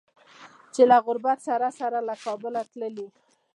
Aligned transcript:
چې 0.73 0.81
له 0.89 0.97
غربت 1.05 1.39
سره 1.47 1.67
سره 1.79 1.99
له 2.07 2.15
کابله 2.25 2.61
تللي 2.71 3.07